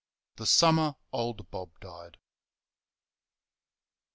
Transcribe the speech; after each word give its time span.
The 0.37 0.47
Summer 0.47 0.95
Old 1.13 1.51
Bob 1.51 1.79
Died. 1.79 2.17